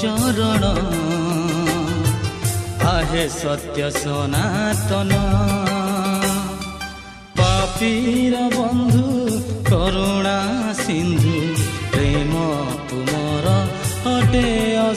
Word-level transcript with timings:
চৰণ 0.00 0.64
আহে 2.94 3.24
সত্য 3.40 3.78
সনাতন। 4.02 5.12
পাপীৰ 7.38 8.34
বন্ধু 8.56 9.06
কৰুণা 9.70 10.38
সিন্ধু 10.82 11.36
প্ৰেম 11.92 12.32
tem 14.32 14.78
ao 14.78 14.94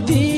tudo. 0.00 0.31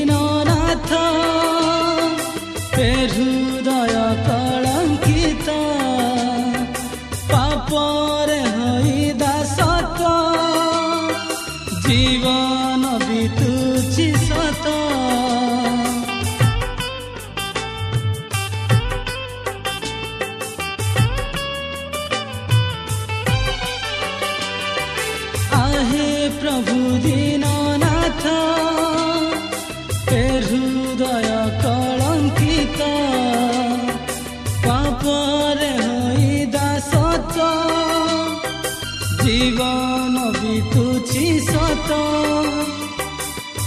ତୁଛି 40.73 41.27
ସତ 41.47 41.91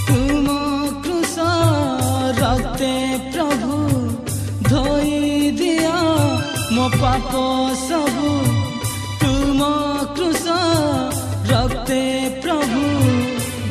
ତୁମ 0.07 0.47
କୃଷ 1.05 1.35
ରକ୍ତେ 2.39 2.93
ପ୍ରଭୁ 3.33 3.77
ଧୋଇ 4.69 5.51
ଦିଅ 5.59 5.93
ମୋ 6.75 6.85
ପାପ 6.95 7.43
ସବୁ 7.83 8.31
ତୁମ 9.23 9.69
କୃଷ 10.17 10.57
ରକ୍ତେ 11.51 12.01
ପ୍ରଭୁ 12.43 12.83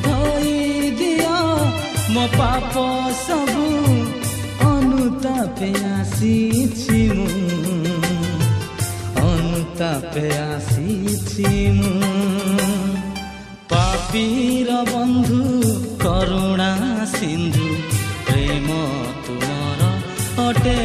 ଧୋଇ 0.07 0.93
ଦିଅ 1.01 1.35
ମୋ 2.15 2.27
ପାପ 2.39 2.87
ସବୁ 3.25 3.67
ଅନୁତାପେ 4.71 5.71
ଆସିଛି 5.93 7.01
ମୁଁ 7.17 7.47
অনুতাপে 9.27 10.27
আসিছি 10.47 11.49
মু 11.79 11.91
ପାପୀର 14.17 14.75
ବନ୍ଧୁ 14.87 15.39
କରୁଣା 16.03 16.69
ସିନ୍ଧୁ 17.11 17.67
ପ୍ରେମ 18.29 18.77
ତୁମର 19.27 19.91
ଅଟେ 20.45 20.77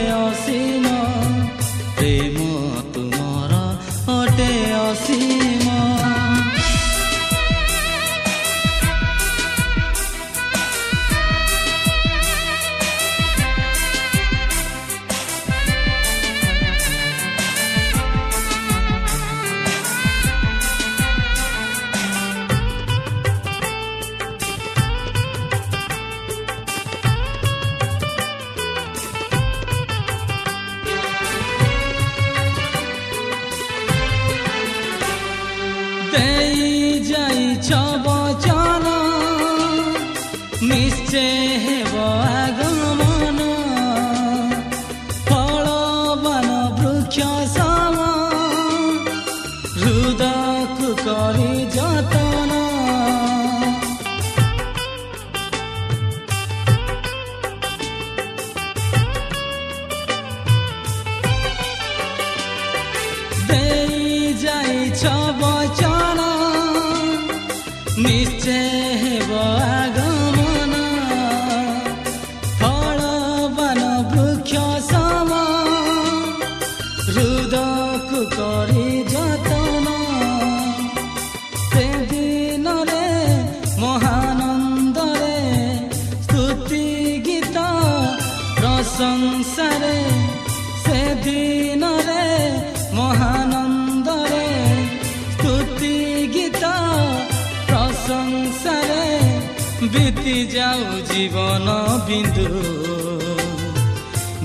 ଯାଉ 101.22 101.30
ଜୀବନ 101.30 101.74
ବିନ୍ଦୁ 102.06 102.46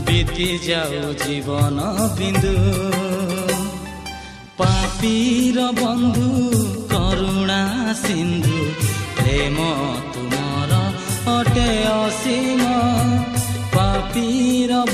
ବିତି 0.07 0.49
ଯାଉ 0.65 1.13
ଜୀବନ 1.23 1.87
ବିନ୍ଦୁ 2.19 2.53
ପାପୀର 4.59 5.69
ବନ୍ଧୁ 5.81 6.27
କରୁଣା 6.93 7.61
ସିନ୍ଧୁ 8.03 8.59
ପ୍ରେମ 9.17 9.71
ତୁମର 10.13 10.83
ଅଟେ 11.37 11.71
ଅସୀମ 11.95 12.63
ପାପୀର 13.77 14.85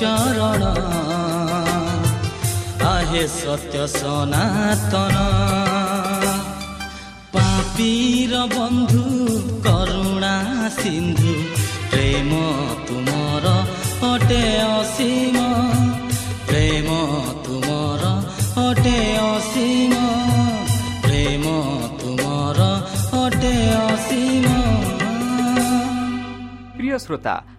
চৰণ 0.00 0.62
আহে 2.86 3.24
সত্য 3.34 3.74
সনাতন 3.92 5.16
পাপীৰ 7.34 8.32
বন্ধু 8.54 9.04
কৰুণা 9.66 10.34
সিন্ধু 10.78 11.34
প্ৰেম 11.90 12.30
তোমাৰ 12.88 13.44
অটে 14.10 14.44
অসীম 14.72 15.36
প্ৰেম 16.48 16.88
তোমাৰ 17.44 18.02
অটে 18.64 18.98
অসীম 19.26 19.94
প্ৰেম 21.04 21.44
তোমাৰ 22.00 22.58
অটে 23.22 23.56
অসীম 23.86 24.46
প্ৰিয় 26.76 26.96
শ্ৰোতা 27.04 27.36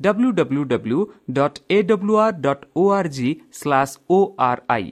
W 0.00 0.30
W 0.32 0.62
W 0.66 0.98
dot 1.32 1.58
A 1.70 1.82
W 1.82 2.14
R 2.18 2.38
dot 2.40 2.64
O 2.76 2.86
R 2.92 3.10
G 3.10 3.28
slash 3.52 3.94
O 4.10 4.18
R 4.46 4.62
I 4.68 4.86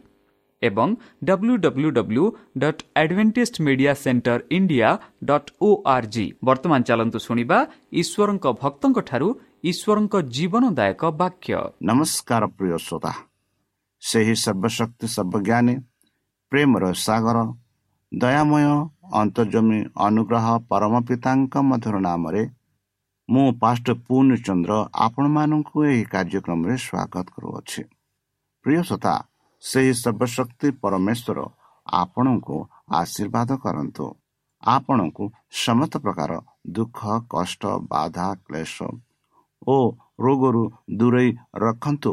ଏବଂ 0.62 0.94
W 1.24 1.54
W 1.64 1.90
W 1.90 2.24
dot 2.58 2.82
Adventist 2.96 3.56
Media 3.66 3.92
Centre 3.94 4.38
India 4.50 4.90
dot 5.24 5.50
O 5.60 5.68
R 5.94 6.08
G 6.14 6.26
ବର୍ତ୍ତମାନ 6.44 6.80
ଚାଲନ୍ତୁ 6.88 7.18
ଶୁଣିବା 7.26 7.58
ଈଶ୍ୱରଙ୍କ 8.00 8.46
ଭକ୍ତଙ୍କଠାରୁ 8.62 9.28
ଈଶ୍ୱରଙ୍କ 9.70 10.14
ଜୀବନଦାୟକ 10.36 11.02
ବାକ୍ୟ 11.20 11.52
ନମସ୍କାର 11.88 12.42
ପ୍ରିୟ 12.56 12.76
ଶ୍ରୋତା 12.86 13.12
ସେହି 14.02 14.34
ସର୍ବଶକ୍ତି 14.44 15.06
ସର୍ବଜ୍ଞାନୀ 15.14 15.74
ପ୍ରେମର 16.52 16.84
ସାଗର 17.04 17.38
ଦୟାମୟ 18.12 18.66
ଅନ୍ତର୍ଜମୀ 19.20 19.78
ଅନୁଗ୍ରହ 20.06 20.46
ପରମ 20.70 20.94
ପିତାଙ୍କ 21.08 21.54
ମଧୁର 21.70 21.96
ନାମରେ 22.08 22.42
ମୁଁ 23.28 23.52
ପାଷ୍ଟ 23.60 23.86
ପୂର୍ଣ୍ଣଚନ୍ଦ୍ର 24.06 24.72
ଆପଣମାନଙ୍କୁ 25.04 25.76
ଏହି 25.84 26.02
କାର୍ଯ୍ୟକ୍ରମରେ 26.04 26.74
ସ୍ୱାଗତ 26.76 27.26
କରୁଅଛି। 27.34 27.82
ପ୍ରିୟ 28.64 28.80
ଶ୍ରୋତା 28.88 29.14
ସେହି 29.62 29.92
ସର୍ବଶକ୍ତି 29.94 30.68
ପରମେଶ୍ୱର 30.82 31.38
ଆପଣଙ୍କୁ 31.86 32.56
ଆଶୀର୍ବାଦ 33.00 33.50
କରନ୍ତୁ। 33.64 34.06
ଆପଣଙ୍କୁ 34.62 35.24
ସମସ୍ତ 35.64 35.94
ପ୍ରକାର 36.04 36.32
ଦୁଃଖ 36.70 36.98
କଷ୍ଟ 37.30 37.62
ବାଧା 37.88 38.28
କ୍ଲେଶ 38.44 38.76
ଓ 39.66 39.76
ରୋଗରୁ 40.20 40.64
ଦୂରେଇ 40.98 41.30
ରଖନ୍ତୁ। 41.56 42.12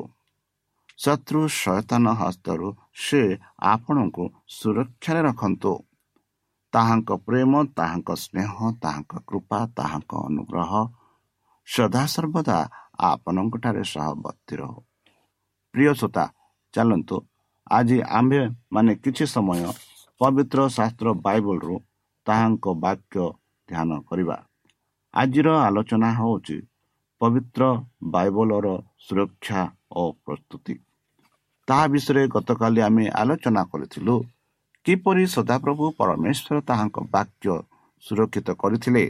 ଶତ୍ରୁ 0.97 1.41
ସୟତାନ 1.61 2.05
ହସ୍ତରୁ 2.21 2.67
ସେ 2.95 3.21
ଆପଣଙ୍କୁ 3.73 4.23
ସୁରକ୍ଷାରେ 4.47 5.21
ରଖନ୍ତୁ। 5.29 5.73
ତାହାଙ୍କ 6.73 7.09
ପ୍ରେମ 7.27 7.51
ତାହାଙ୍କ 7.77 8.09
ସ୍ନେହ 8.15 8.51
ତାହାଙ୍କ 8.83 9.13
କୃପା 9.27 9.59
ତାହାଙ୍କ 9.77 10.11
ଅନୁଗ୍ରହ 10.27 10.71
ସଦାସର୍ବଦା 11.71 12.57
ଆପଣଙ୍କଠାରେ 13.09 13.83
ସହବର୍ତ୍ତୀ 13.93 14.55
ରହୁ 14.61 14.79
ପ୍ରିୟ 15.73 15.91
ଶ୍ରୋତା 15.99 16.25
ଚାଲନ୍ତୁ। 16.73 17.17
ଆଜି 17.71 17.97
ଆମ୍ଭେ 18.17 18.41
ମାନେ 18.73 18.91
କିଛି 19.03 19.25
ସମୟ 19.35 19.61
ପବିତ୍ର 20.21 20.59
ଶାସ୍ତ୍ର 20.77 21.07
ବାଇବଲରୁ 21.25 21.75
ତାହାଙ୍କ 22.27 22.65
ବାକ୍ୟ 22.85 23.23
ଧ୍ୟାନ 23.69 23.89
କରିବା। 24.09 24.37
ଆଜିର 25.13 25.47
ଆଲୋଚନା 25.67 26.09
ହେଉଛି 26.19 26.57
ପବିତ୍ର 27.21 27.61
ବାଇବଲର 28.13 28.67
ସୁରକ୍ଷା 29.05 29.61
ଓ 29.91 30.03
ପ୍ରସ୍ତୁତି। 30.25 30.75
ତାହା 31.67 31.85
ବିଷୟରେ 31.93 32.23
ଗତକାଲି 32.35 32.79
ଆମେ 32.87 33.05
ଆଲୋଚନା 33.21 33.61
କରିଥିଲୁ 33.71 34.15
କିପରି 34.85 35.23
ସଦାପ୍ରଭୁ 35.35 35.85
ପରମେଶ୍ୱର 35.99 36.55
ତାହାଙ୍କ 36.69 36.97
ବାକ୍ୟ 37.15 37.47
ସୁରକ୍ଷିତ 38.03 38.49
କରିଥିଲେ 38.61 39.05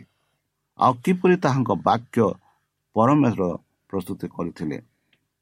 ଆଉ 0.79 0.93
କିପରି 1.03 1.35
ତାହାଙ୍କ 1.45 1.71
ବାକ୍ୟ 1.89 2.25
ପରମେଶ୍ୱର 2.95 3.43
ପ୍ରସ୍ତୁତି 3.89 4.25
କରିଥିଲେ। 4.35 4.77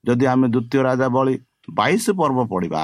ଯଦି 0.03 0.25
ଆମେ 0.33 0.47
ଦ୍ୱିତୀୟ 0.53 0.79
ରାଜା 0.87 1.07
ବଳି 1.15 1.35
ବାଇଶ 1.69 2.05
ପର୍ବ 2.19 2.39
ପଢ଼ିବା 2.51 2.81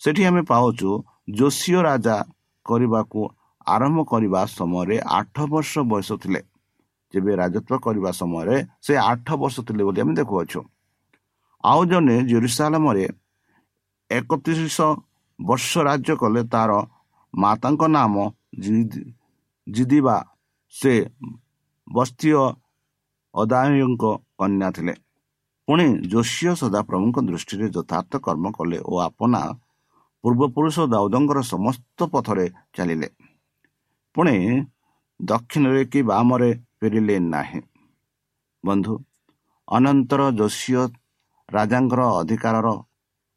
ସେଠି 0.00 0.22
ଆମେ 0.28 0.42
ପାଉଛୁ 0.50 0.90
ଯୋଶୀୟ 1.38 1.78
ରାଜା 1.88 2.16
କରିବାକୁ 2.66 3.20
ଆରମ୍ଭ 3.66 3.98
କରିବା 4.10 4.40
ସମୟରେ 4.58 4.96
ଆଠ 5.18 5.36
ବର୍ଷ 5.52 5.72
ବୟସ 5.90 6.10
ଥିଲେ। 6.22 6.40
ଯେବେ 7.14 7.32
ରାଜତ୍ୱ 7.40 7.82
କରିବା 7.84 8.10
ସମୟରେ 8.20 8.56
ସେ 8.84 8.92
ଆଠ 9.10 9.26
ବର୍ଷ 9.42 9.56
ଥିଲେ 9.66 9.82
ବୋଲି 9.86 10.00
ଆମେ 10.04 10.12
ଦେଖୁଅଛୁ। 10.20 10.60
ଆଉ 11.64 11.80
ଜଣେ 11.90 12.16
ଜେରୁସାଲାମରେ 12.30 13.04
ଏକତିରିଶ 14.10 14.78
ବର୍ଷ 15.38 15.70
ରାଜ୍ୟ 15.88 16.12
କଲେ 16.22 16.42
ତାର 16.52 16.70
ମାତାଙ୍କ 17.34 17.82
ନାମ 17.96 18.14
ଜିଦିବା। 19.66 20.16
ସେ 20.74 20.92
ବସ୍ତୀୟ 21.86 22.36
ଅଦାୟଙ୍କ 23.34 24.04
କନ୍ୟା 24.38 24.68
ଥିଲେ। 24.70 24.94
ପୁଣି 25.68 25.86
ଯୋଶୀୟ 26.12 26.52
ସଦାପ୍ରଭୁଙ୍କ 26.62 27.16
ଦୃଷ୍ଟିରେ 27.28 27.66
ଯଥାର୍ଥ 27.68 28.12
କର୍ମ 28.16 28.46
କଲେ 28.52 28.78
ଓ 28.90 28.94
ଆପଣା 29.08 29.40
ପୂର୍ବପୁରୁଷ 30.24 30.76
ଦାଉଦଙ୍କର 30.92 31.38
ସମସ୍ତ 31.42 31.98
ପଥରେ 32.12 32.46
ଚାଲିଲେ। 32.76 33.08
ପୁଣି 34.14 34.34
ଦକ୍ଷିଣରେ 35.20 35.82
କି 35.84 36.00
ବାମରେ 36.02 36.50
ଫେରିଲେ 36.80 37.16
ନାହିଁ। 37.34 37.60
ବନ୍ଧୁ 38.64 38.94
ଅନନ୍ତର 39.68 40.22
ଯୋଶୀୟ 40.30 40.82
ରାଜାଙ୍କର 41.48 42.02
ଅଧିକାରର 42.20 42.68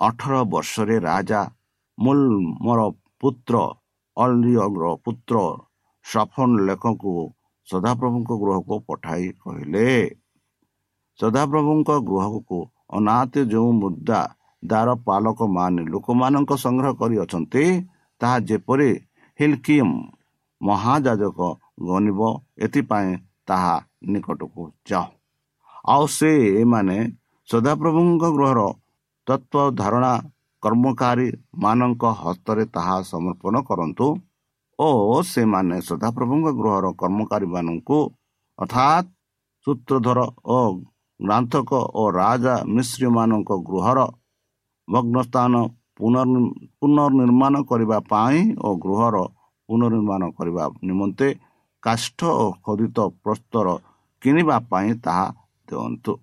ଅଠର 0.02 0.34
ବର୍ଷରେ 0.44 0.96
ରାଜା 1.00 1.42
ମୁଲ 1.98 2.20
ମୋର 2.62 2.80
ପୁତ୍ର 3.20 3.56
ଅଲିଅର 4.18 4.84
ପୁତ୍ର 5.06 5.36
ସଫନ 6.06 6.50
ଲେଖକୁ 6.68 7.14
ସଦାପ୍ରଭୁଙ୍କ 7.68 8.30
ଗୃହକୁ 8.42 8.76
ପଠାଇ 8.88 9.26
କହିଲେ 9.42 9.88
ସଦାପ୍ରଭୁଙ୍କ 11.20 11.90
ଗୃହକୁ 12.10 12.60
ଅନାଥ 12.98 13.34
ଯେଉଁ 13.52 13.72
ମୁଦ୍ରା 13.82 14.22
ଦ୍ୱାର 14.64 14.90
ପାଲକ 15.08 15.40
ମାନେ 15.56 15.82
ଲୋକମାନଙ୍କ 15.94 16.52
ସଂଗ୍ରହ 16.66 16.94
କରିଅଛନ୍ତି 17.02 17.66
ତାହା 18.22 18.38
ଯେପରି 18.50 18.90
ହିଲକିମ୍ 19.40 19.96
ମହାଯାଜକ 20.62 21.40
ଗଣିବ 21.88 22.22
ଏଥିପାଇଁ 22.66 23.12
ତାହା 23.48 23.76
ନିକଟକୁ 24.12 24.64
ଯାଅ 24.90 25.06
ଆଉ 25.88 26.04
ସେ 26.08 26.32
ଏମାନେ 26.62 26.98
ସଦାପ୍ରଭୁଙ୍କ 27.50 28.24
ଗୃହର 28.36 28.60
ତତ୍ଵ 29.28 29.54
ଧାରଣା 29.76 30.14
କର୍ମକାରୀ 30.64 31.28
ମାନଙ୍କ 31.64 32.04
ହସ୍ତରେ 32.22 32.64
ତାହା 32.76 32.96
ସମର୍ପଣ 33.04 33.56
କରନ୍ତୁ। 33.70 34.08
ଓ 34.80 34.88
ସେମାନେ 35.28 35.76
ସଦାପ୍ରଭୁଙ୍କ 35.88 36.48
ଗୃହର 36.60 36.86
କର୍ମକାରୀ 37.02 37.48
ମାନଙ୍କୁ 37.54 37.98
ଅର୍ଥାତ୍ 38.60 39.08
ସୂତ୍ରଧର 39.68 40.20
ଓ 40.56 40.60
ଗ୍ରାନ୍ଥକ 41.20 41.72
ଓ 42.00 42.04
ରାଜା 42.20 42.56
ମିଶ୍ରୀମାନଙ୍କ 42.76 43.50
ଗୃହର 43.70 44.00
ଭଗ୍ନସ୍ଥାନ 44.88 45.54
ପୁନର୍ନିର୍ମାଣ 46.82 47.56
କରିବା 47.70 47.98
ପାଇଁ 48.12 48.40
ଓ 48.68 48.70
ଗୃହର 48.84 49.16
ପୁନର୍ନିର୍ମାଣ 49.70 50.24
କରିବା 50.38 50.64
ନିମନ୍ତେ 50.88 51.28
କାଷ୍ଠ 51.84 52.20
ଓ 52.44 52.46
ଖୋଦିତ 52.66 52.98
ପ୍ରସ୍ତର 53.24 53.68
କିଣିବା 54.22 54.58
ପାଇଁ 54.72 54.90
ତାହା 55.06 55.26
ଦିଅନ୍ତୁ। 55.68 56.14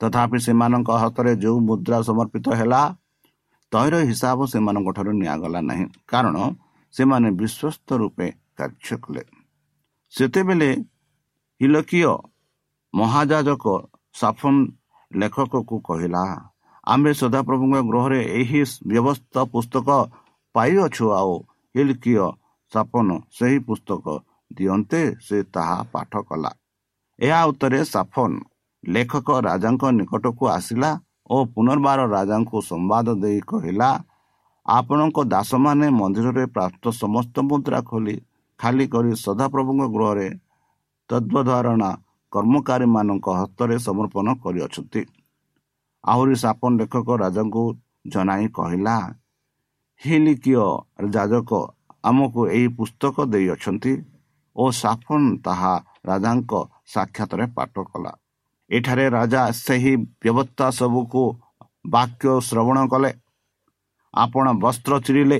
ତଥାପି 0.00 0.38
ସେମାନଙ୍କ 0.46 0.90
ହାତରେ 1.02 1.32
ଯେଉଁ 1.42 1.58
ମୁଦ୍ରା 1.68 1.98
ସମର୍ପିତ 2.08 2.46
ହେଲା 2.60 2.80
ତୈର 3.72 3.94
ହିସାବ 4.10 4.38
ସେମାନଙ୍କ 4.52 4.88
ଠାରୁ 4.96 5.12
ନିଆଗଲା 5.20 5.60
ନାହିଁ। 5.68 5.84
କାରଣ 6.10 6.36
ସେମାନେ 6.94 7.28
ବିଶ୍ୱସ୍ତ 7.40 7.88
ରୂପେ 8.00 8.26
କାର୍ଯ୍ୟ 8.58 8.96
କଲେ। 9.04 9.22
ସେତେବେଳେ 10.12 10.70
ହିଲକିୟ 11.60 12.02
ମହାଯାଜକ 12.94 13.64
ସାଫନ 14.14 14.54
ଲେଖକକୁ 15.10 15.76
କହିଲା 15.80 16.24
ଆମ୍ଭେ 16.86 17.12
ସଦାପ୍ରଭୁଙ୍କ 17.20 17.76
ଗୃହରେ 17.90 18.20
ଏହି 18.40 18.62
ବ୍ୟବସ୍ଥା 18.90 19.42
ପୁସ୍ତକ 19.52 19.88
ପାଇଅଛୁ 20.54 21.06
ଆଉ 21.20 21.34
ହିଲକିୟ 21.74 22.14
ସାଫନ 22.72 23.08
ସେହି 23.36 23.58
ପୁସ୍ତକ 23.68 24.04
ଦିଅନ୍ତେ 24.50 25.02
ସେ 25.26 25.38
ତାହା 25.54 25.78
ପାଠ 25.92 26.12
କଲା 26.28 26.50
ଏହା 27.18 27.40
ଉତ୍ତରେ 27.50 27.80
ସାଫନ 27.84 28.30
ଲେଖକ 28.84 29.28
ରାଜାଙ୍କ 29.40 29.82
ନିକଟକୁ 29.98 30.44
ଆସିଲା 30.48 30.90
ଓ 31.30 31.36
ପୁନର୍ବାର 31.54 32.00
ରାଜାଙ୍କୁ 32.08 32.58
ସମ୍ବାଦ 32.62 33.06
ଦେଇ 33.22 33.40
କହିଲା 33.50 33.90
ଆପଣଙ୍କ 34.68 35.18
ଦାସମାନେ 35.34 35.86
ମନ୍ଦିରରେ 35.98 36.44
ପ୍ରାପ୍ତ 36.56 36.84
ସମସ୍ତ 37.02 37.34
ମୁଦ୍ରା 37.48 37.80
ଖୋଲି 37.90 38.16
ଖାଲି 38.60 38.86
କରି 38.94 39.12
ସଦାପ୍ରଭୁଙ୍କ 39.24 39.82
ଗୃହରେ 39.94 40.28
ତଦ୍ବଧାରଣା 41.10 41.90
କର୍ମକାରୀମାନଙ୍କ 42.32 43.26
ହସ୍ତରେ 43.40 43.76
ସମର୍ପଣ 43.86 44.26
କରିଅଛନ୍ତି। 44.44 45.02
ଆହୁରି 46.04 46.36
ସାପନ 46.44 46.70
ଲେଖକ 46.80 47.08
ରାଜାଙ୍କୁ 47.22 47.62
ଜଣାଇ 48.12 48.46
କହିଲା 48.58 48.96
ହିଲିକିୟ 50.02 50.64
ଯାଜକ 51.14 51.50
ଆମକୁ 52.08 52.40
ଏହି 52.56 52.68
ପୁସ୍ତକ 52.78 53.16
ଦେଇଅଛନ୍ତି 53.32 53.92
ଓ 54.56 54.64
ସାଫନ 54.82 55.22
ତାହା 55.46 55.74
ରାଜାଙ୍କ 56.08 56.52
ସାକ୍ଷାତରେ 56.94 57.44
ପାଠ 57.56 57.74
କଲା। 57.90 58.12
ଏଠାରେ 58.70 59.06
ରାଜା 59.18 59.42
ସେହି 59.64 59.94
ବ୍ୟବସ୍ଥା 60.22 60.66
ସବୁକୁ 60.80 61.22
ବାକ୍ୟ 61.86 62.28
ଶ୍ରବଣ 62.48 62.78
କଲେ 62.92 63.10
ଆପଣ 64.14 64.46
ବସ୍ତ୍ର 64.62 64.92
ଚିରିଲେ। 65.06 65.38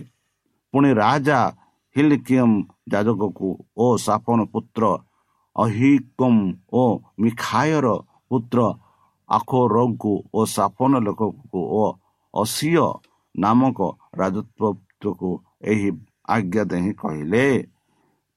ପୁଣି 0.75 0.90
ରାଜା 0.94 1.38
ହିଲକିୟମ 1.96 2.50
ଯାଜକକୁ 2.92 3.48
ଓ 3.76 3.87
ସାପନ 4.06 4.38
ପୁତ୍ର 4.52 4.82
ଅହିକମ୍ 5.56 6.42
ଓ 6.72 6.84
ମିଖାୟର 7.20 7.87
ପୁତ୍ର 8.30 8.58
ଆଖୋରଙ୍କୁ 9.28 10.12
ଓ 10.34 10.40
ସାପନ 10.56 10.92
ଲୋକକୁ 11.06 11.60
ଓ 11.78 11.84
ଅସିୟ 12.34 12.84
ନାମକ 13.34 13.78
ରାଜତ୍ୱକୁ 14.20 15.30
ଏହି 15.62 15.90
ଆଜ୍ଞା 16.28 16.62
ଦେଇ 16.70 16.90
କହିଲେ 17.00 17.44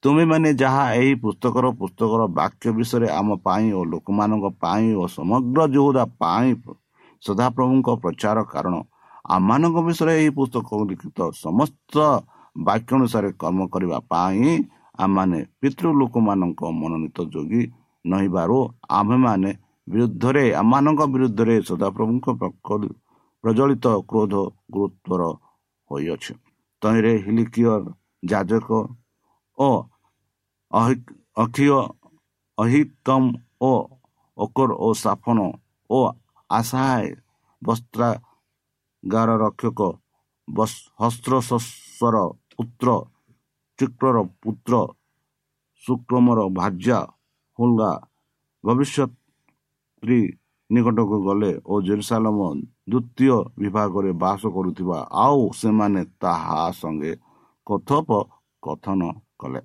ତୁମେମାନେ 0.02 0.50
ଯାହା 0.54 0.84
ଏହି 0.92 1.12
ପୁସ୍ତକର 1.24 1.66
ପୁସ୍ତକର 1.80 2.22
ବାକ୍ୟ 2.38 2.66
ବିଷୟରେ 2.78 3.08
ଆମ 3.18 3.28
ପାଇଁ 3.46 3.66
ଓ 3.78 3.80
ଲୋକମାନଙ୍କ 3.92 4.46
ପାଇଁ 4.62 4.88
ଓ 5.02 5.04
ସମଗ୍ର 5.16 5.60
ଯୋହୁଦା 5.74 6.04
ପାଇଁ 6.20 6.48
ସଦାପ୍ରଭୁଙ୍କ 7.22 7.88
ପ୍ରଚାର 8.02 8.38
କାରଣ 8.52 8.74
ଆମମାନଙ୍କ 9.24 9.76
ବିଷୟରେ 9.86 10.12
ଏହି 10.20 10.30
ପୁସ୍ତକ 10.38 10.68
ଲିଖିତ 10.90 11.18
ସମସ୍ତ 11.44 11.94
ବାକ୍ୟ 12.56 12.90
ଅନୁସାରେ 12.98 13.28
କର୍ମ 13.42 13.60
କରିବା 13.72 13.98
ପାଇଁ 14.12 14.50
ଆମମାନେ 14.98 15.38
ପିତୃ 15.60 15.86
ଲୋକମାନଙ୍କ 16.00 16.60
ମନୋନୀତ 16.80 17.18
ଯୋଗୀ 17.34 17.62
ନହିବାରୁ 18.04 18.58
ଆମ୍ଭେମାନେ 18.98 19.50
ବିରୁଦ୍ଧରେ 19.88 20.44
ଆମମାନଙ୍କ 20.62 21.00
ବିରୁଦ୍ଧରେ 21.14 21.54
ସଦାପ୍ରଭୁଙ୍କ 21.68 22.26
ପ୍ରଜ୍ୱଳିତ 23.44 23.86
କ୍ରୋଧ 24.10 24.34
ଗୁରୁତ୍ୱର 24.74 25.22
ହୋଇଅଛି। 25.90 26.32
ତହିଁରେ 26.82 27.12
ହିଲିକିୟର 27.24 27.82
ଯାଜକ 28.22 28.68
ଓ 29.58 29.68
ଅକ୍ଷୟ 31.36 31.70
ଅହିତମ 32.58 33.22
ଓ 33.60 33.72
ଅକର 34.38 34.70
ଓ 34.86 34.88
ସାଫନ 35.04 35.38
ଓ 35.90 35.98
ଆଶାୟ 36.50 37.06
ବସ୍ତ୍ରାଗାର 39.02 39.30
ରକ୍ଷକ 39.44 39.80
ହସ୍ତ୍ରଶସ୍ୱର 41.00 42.16
ପୁତ୍ର 42.54 42.88
ଚିକ୍ରର 43.78 44.16
ପୁତ୍ର 44.42 44.74
ସୁକ୍ରମର 45.84 46.40
ଭାର୍ଯ୍ୟା 46.58 46.98
ହୁଲଗା 47.58 47.90
ଭବିଷ୍ୟତ 48.64 49.10
ନିକଟକୁ 50.70 51.16
ଗଲେ 51.26 51.52
ଓ 51.66 51.74
ଜେରୁସାଲମ 51.86 52.38
ଦ୍ୱିତୀୟ 52.90 53.36
ବିଭାଗରେ 53.62 54.10
ବାସ 54.22 54.42
କରୁଥିବା 54.54 54.98
ଆଉ 55.24 55.40
ସେମାନେ 55.60 56.02
ତାହା 56.22 56.60
ସଙ୍ଗେ 56.80 57.12
କଥୋପକଥନ 57.66 59.00
କଲେ। 59.40 59.60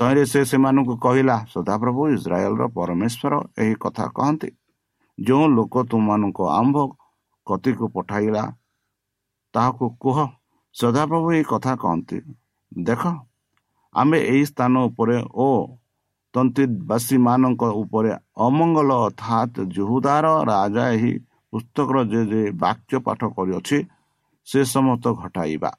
ତହିଁରେ 0.00 0.24
ସେ 0.32 0.40
ସେମାନଙ୍କୁ 0.50 0.94
କହିଲା 1.04 1.36
ସଦାପ୍ରଭୁ 1.54 2.02
ଇସ୍ରାଏଲର 2.16 2.64
ପରମେଶ୍ୱର 2.76 3.32
ଏହି 3.62 3.74
କଥା 3.84 4.06
କହନ୍ତି। 4.16 4.50
ଯେଉଁ 5.18 5.44
ଲୋକ 5.56 5.74
ତୁମମାନଙ୍କୁ 5.90 6.44
ଆମ୍ଭ 6.60 6.76
କତିକୁ 7.46 7.86
ପଠାଇଲା 7.94 8.42
ତାହାକୁ 9.54 9.84
କୁହ 10.02 10.18
ସଦାପ୍ରଭୁ 10.74 11.28
ଏହି 11.36 11.44
କଥା 11.52 11.72
କହନ୍ତି। 11.82 12.18
ଦେଖ 12.72 13.02
ଆମେ 13.94 14.18
ଏହି 14.32 14.44
ସ୍ଥାନ 14.50 14.74
ଉପରେ 14.88 15.16
ଓ 15.46 15.48
ତନ୍ତିବାସୀମାନଙ୍କ 16.34 17.62
ଉପରେ 17.82 18.10
ଅମଙ୍ଗଳ 18.46 18.88
ଅର୍ଥାତ୍ 19.06 19.58
ଜୁହୁଦାର 19.76 20.26
ରାଜା 20.50 20.84
ଏହି 20.96 21.12
ପୁସ୍ତକର 21.52 21.96
ଯେ 22.12 22.20
ଯେ 22.30 22.42
ବାକ୍ୟ 22.64 22.92
ପାଠ 23.06 23.20
କରିଅଛି 23.36 23.78
ସେ 24.48 24.60
ସମସ୍ତ 24.74 25.04
ଘଟାଇବା। 25.20 25.70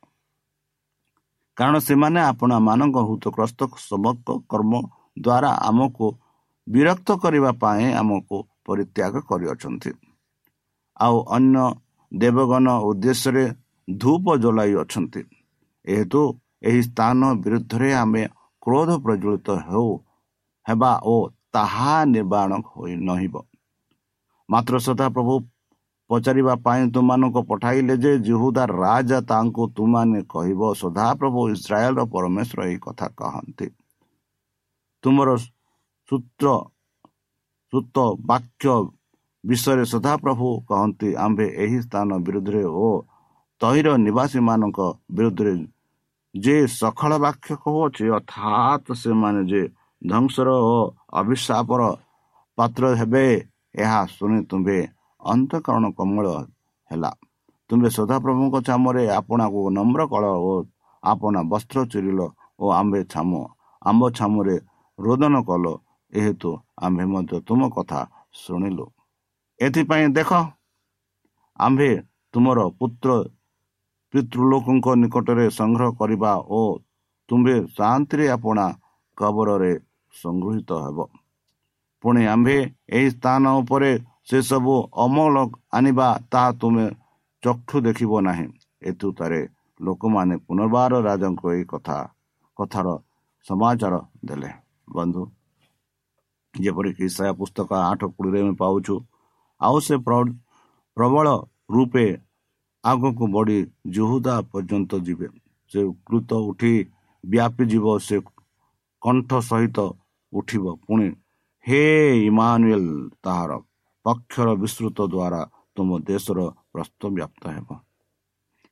କାରଣ 1.58 1.76
ସେମାନେ 1.88 2.20
ଆପଣମାନଙ୍କ 2.32 2.98
ହୃତଗ୍ରସ୍ତ 3.08 3.62
ସମକ 3.90 4.28
କର୍ମ 4.52 4.74
ଦ୍ୱାରା 5.26 5.52
ଆମକୁ 5.70 6.08
ବିରକ୍ତ 6.68 7.10
କରିବା 7.24 7.52
ପାଇଁ 7.62 7.88
ଆମକୁ 8.02 8.38
ପରିତ୍ୟାଗ 8.66 9.14
କରିଅଛନ୍ତି। 9.30 9.92
ଆଉ 10.98 11.16
ଅନ୍ୟ 11.38 11.58
ଦେବଗଣ 12.12 12.68
ଉଦ୍ଦେଶ୍ୟରେ 12.90 13.46
ଧୂପ 13.88 14.26
ଜଲାଇ 14.44 14.74
ଅଛନ୍ତି। 14.84 15.22
ଏହେତୁ 15.88 16.22
ଏହି 16.68 16.82
ସ୍ଥାନ 16.82 17.20
ବିରୁଦ୍ଧରେ 17.44 17.90
ଆମେ 17.94 18.24
କ୍ରୋଧ 18.64 18.90
ପ୍ରଜ୍ୱଳିତ 19.04 19.50
ହେଉ 19.68 19.90
ହେବା 20.66 20.92
ଓ 21.06 21.16
ତାହା 21.54 21.96
ନିର୍ବାଣ 22.06 22.52
ହୋଇ 22.70 22.94
ନହିବ। 23.08 23.36
ମାତ୍ର 24.50 24.76
ସଦା 24.88 25.08
ପ୍ରଭୁ 25.16 25.34
ପଚାରିବା 26.10 26.54
ପାଇଁ 26.66 26.82
ତୁମମାନଙ୍କୁ 26.94 27.42
ପଠାଇଲେ 27.50 27.96
ଯେ 28.04 28.12
ଜୁହୁଦା 28.28 28.64
ରାଜା 28.84 29.20
ତାଙ୍କୁ 29.30 29.64
ତୁମାନେ 29.78 30.20
କହିବ 30.34 30.62
ସଦାପ୍ରଭୁ 30.82 31.40
ଇସ୍ରାଏଲର 31.56 32.02
ପରମେଶ୍ୱର 32.14 32.60
ଏହି 32.70 32.78
କଥା 32.86 33.08
କହନ୍ତି। 33.20 33.68
ତୁମର 35.04 35.30
ସୂତ୍ର 36.10 36.46
ସୂତ 37.74 37.96
ବାକ୍ୟ 38.26 38.66
ବିଷୟରେ 39.44 39.86
ସଦାପ୍ରଭୁ 39.94 40.48
କହନ୍ତି 40.70 41.10
ଆମ୍ଭେ 41.26 41.48
ଏହି 41.64 41.80
ସ୍ଥାନ 41.86 42.10
ବିରୁଦ୍ଧରେ 42.26 42.64
ଓ 42.86 42.88
ତହିର 43.62 43.88
ନିବାସୀମାନଙ୍କ 44.06 44.80
ବିରୁଦ୍ଧରେ 45.16 45.54
ଯେ 46.36 46.56
ସଖଳ 46.80 47.12
ବାକ୍ୟ 47.26 47.50
କହୁଅଛି 47.64 48.06
ଅର୍ଥାତ୍ 48.18 48.90
ସେମାନେ 49.02 49.42
ଯେ 49.52 49.62
ଧ୍ୱଂସର 50.02 50.50
ଓ 50.72 50.78
ଅଭିଶାପର 51.20 51.82
ପାତ୍ର 52.58 52.84
ହେବେ 53.00 53.26
ଏହା 53.84 54.02
ଶୁଣି 54.16 54.40
ତୁମ୍ଭେ 54.50 54.78
ଅନ୍ତଃକରଣ 55.22 55.86
କମଳ 55.98 56.26
ହେଲା। 56.92 57.12
ତୁମ୍ଭେ 57.70 57.90
ସଦାପ୍ରଭୁଙ୍କ 57.98 58.56
ଛାମରେ 58.68 59.04
ଆପଣାକୁ 59.20 59.60
ନମ୍ର 59.78 60.02
କଳ 60.12 60.26
ଓ 60.50 60.54
ଆପଣା 61.04 61.40
ବସ୍ତ୍ର 61.52 61.78
ଚିରିଲ 61.92 62.22
ଓ 62.62 62.66
ଆମ୍ଭେ 62.80 63.00
ଛାମ 63.14 63.32
ଆମ୍ବ 63.82 64.04
ଛାମରେ 64.18 64.56
ରୋଦନ 65.00 65.36
କଲ 65.48 65.66
ଏହେତୁ 66.14 66.50
ଆମ୍ଭେ 66.86 67.04
ମଧ୍ୟ 67.14 67.36
ତୁମ 67.48 67.62
କଥା 67.76 68.00
ଶୁଣିଲୁ। 68.42 68.86
ଏଥିପାଇଁ 69.60 70.08
ଦେଖ 70.18 70.32
ଆମ୍ଭେ 71.60 71.90
ତୁମର 72.34 72.60
ପୁତ୍ର 72.80 73.10
ପିତୃଲୋକଙ୍କ 74.16 74.88
ନିକଟରେ 75.02 75.46
ସଂଗ୍ରହ 75.60 75.90
କରିବା 76.00 76.34
ଓ 76.50 76.60
ତୁମ୍ଭେ 77.30 77.56
ଶାନ୍ତିରେ 77.78 78.26
ଆପଣା 78.36 78.66
କବରରେ 79.18 79.74
ସଂଗୃହୀତ 80.14 80.70
ହେବ। 80.84 80.98
ପୁଣି 82.04 82.22
ଆମ୍ଭେ 82.34 82.58
ଏହି 82.96 83.08
ସ୍ଥାନ 83.16 83.44
ଉପରେ 83.62 83.92
ସେସବୁ 84.30 84.76
ଅମଳ 85.04 85.36
ଆଣିବା 85.78 86.08
ତାହା 86.32 86.50
ତୁମେ 86.62 86.86
ଚକ୍ଷୁ 87.44 87.78
ଦେଖିବ 87.88 88.12
ନାହିଁ। 88.28 88.48
ଏଥିରେ 88.82 89.42
ଲୋକମାନେ 89.80 90.36
ପୁନର୍ବାର 90.46 90.94
ରାଜାଙ୍କୁ 91.08 91.46
ଏହି 91.54 91.66
କଥା 91.74 91.98
କଥାର 92.58 92.88
ସମାଚାର 93.48 93.94
ଦେଲେ। 94.28 94.52
ବନ୍ଧୁ 94.96 95.24
ଯେପରିକି 96.54 97.06
ସେ 97.16 97.26
ପୁସ୍ତକ 97.40 97.70
ଆଠ 97.92 98.02
କୋଡ଼ିରେ 98.16 98.40
ଆମେ 98.44 98.54
ପାଉଛୁ 98.62 98.96
ଆଉ 99.62 99.78
ସେ 99.88 99.96
ପ୍ରବଳ 100.98 101.28
ରୂପେ 101.76 102.06
ଆଗକୁ 102.86 103.26
ବଢ଼ି 103.36 103.58
ଜୁହୁଦା 103.96 104.36
ପର୍ଯ୍ୟନ୍ତ 104.52 104.92
ଯିବେ। 105.06 105.28
ସେ 105.72 105.80
କୃତ 106.08 106.32
ଉଠି 106.50 106.74
ବ୍ୟାପିଯିବ 107.24 107.86
ସେ 108.08 108.18
କଣ୍ଠ 109.02 109.30
ସହିତ 109.50 109.78
ଉଠିବ। 110.34 110.66
ପୁଣି 110.86 111.08
ହେ 111.66 111.82
ଇମାନୁଏଲ 112.30 112.86
ତାହାର 113.24 113.52
ପକ୍ଷର 114.06 114.48
ବିସ୍ତୃତ 114.62 114.98
ଦ୍ୱାରା 115.14 115.42
ତୁମ 115.76 115.90
ଦେଶର 116.10 116.40
ପ୍ରସ୍ତବ୍ୟାପ୍ତ 116.74 117.44
ହେବ। 117.56 117.70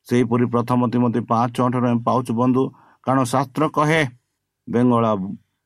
ସେହିପରି 0.08 0.46
ପ୍ରଥମ 0.54 0.80
ତିମତି 0.94 1.22
ପାଞ୍ଚ 1.32 1.56
ଆମେ 1.68 1.92
ପାଉଛୁ 2.08 2.32
ବନ୍ଧୁ 2.42 2.64
କାରଣ 3.06 3.22
ଶାସ୍ତ୍ର 3.34 3.64
କହେ 3.78 4.02
ବେଙ୍ଗଳା 4.68 5.12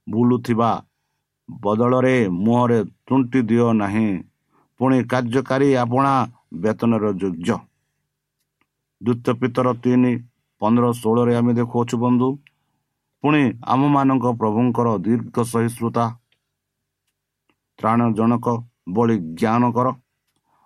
ବୁଲୁଥିବା 0.08 0.72
ବଦଳରେ 1.50 2.16
ମୁହଁରେ 2.44 2.80
ତୁଣ୍ଟି 3.08 3.40
ଦିଅ 3.50 3.68
ନାହିଁ। 3.82 4.10
ପୁଣି 4.80 4.98
କାର୍ଯ୍ୟକାରୀ 5.12 5.70
ଆପଣା 5.84 6.14
ବେତନର 6.64 7.06
ଯୋଗ୍ୟ। 7.22 7.58
ଦ୍ୱିତୀୟ 9.02 9.34
ପିତର 9.42 9.68
ତିନି 9.84 10.12
ପନ୍ଦର 10.62 10.86
ଷୋହଳରେ 11.02 11.34
ଆମେ 11.40 11.52
ଦେଖୁଅଛୁ 11.54 11.96
ବନ୍ଧୁ। 12.04 12.30
ପୁଣି 13.24 13.42
ଆମମାନଙ୍କ 13.74 14.26
ପ୍ରଭୁଙ୍କର 14.42 14.88
ଦୀର୍ଘ 15.06 15.36
ସହିଷ୍ଣୁତା। 15.54 16.06
ତ୍ରାଣ 17.80 18.00
ଜଣକ 18.18 18.46
ବଳି 18.90 19.16
ଜ୍ଞାନ 19.40 19.64
କର। 19.72 19.88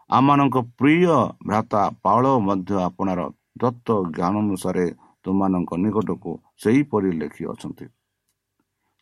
ଆମମାନଙ୍କ 0.10 0.58
ପ୍ରିୟ 0.80 1.14
ଭ୍ରାତା 1.48 1.82
ପାଳ 2.04 2.24
ମଧ୍ୟ 2.48 2.72
ଆପଣାର 2.88 3.22
ଦତ୍ତ 3.62 3.88
ଜ୍ଞାନ 4.16 4.34
ଅନୁସାରେ 4.46 4.86
ତୁମମାନଙ୍କ 5.24 5.72
ନିକଟକୁ 5.84 6.32
ସେହିପରି 6.64 7.10
ଲେଖି 7.22 7.44
ଅଛନ୍ତି। 7.54 7.86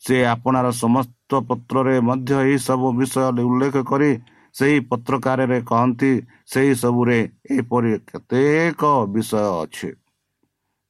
ସେ 0.04 0.16
ଆପଣାର 0.26 0.68
ସମସ୍ତ 0.84 1.32
ପତ୍ରରେ 1.50 1.96
ମଧ୍ୟ 2.00 2.32
ଏହି 2.44 2.58
ସବୁ 2.68 2.88
ବିଷୟ 3.00 3.42
ଉଲ୍ଲେଖ 3.44 3.76
କରି 3.92 4.12
ସେହି 4.56 4.78
ପତ୍ରକାରରେ 4.90 5.58
କହନ୍ତି 5.70 6.12
ସେହି 6.52 6.74
ସବୁରେ 6.82 7.20
ଏପରି 7.56 7.92
କେତେକ 8.10 8.82
ବିଷୟ 9.14 9.44
ଅଛି 9.64 9.90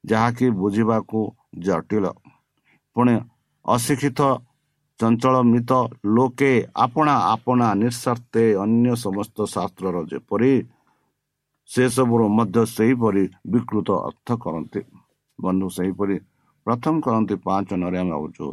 ଯାହାକି 0.04 0.46
ବୁଝିବାକୁ 0.62 1.20
ଜଟିଳ। 1.66 2.06
ପୁଣି 2.96 3.14
ଅଶିକ୍ଷିତ 3.66 4.20
ଚଞ୍ଚଳ 5.00 5.36
ମିତ 5.54 5.72
ଲୋକେ 6.16 6.52
ଆପଣା 6.86 7.16
ଆପଣା 7.34 7.68
ନିଃସ୍ୱାର୍ଥେ 7.82 8.44
ଅନ୍ୟ 8.64 8.90
ସମସ୍ତ 9.06 9.38
ଶାସ୍ତ୍ରର 9.54 9.98
ଯେପରି 10.12 10.54
ସେସବୁର 11.70 12.22
ମଧ୍ୟ 12.38 12.60
ସେହିପରି 12.76 13.24
ବିକୃତ 13.52 13.90
ଅର୍ଥ 14.08 14.28
କରନ୍ତି। 14.44 14.82
ବନ୍ଧୁ 15.40 15.68
ସେହିପରି 15.78 16.16
ପ୍ରଥମ 16.66 16.96
କରନ୍ତି 17.06 17.36
ପାଞ୍ଚ 17.46 17.70
ନରେ 17.82 17.98
ଆମେ 18.02 18.12
ଭାବୁଛୁ 18.12 18.46